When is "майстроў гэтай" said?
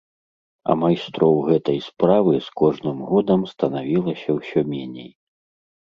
0.83-1.77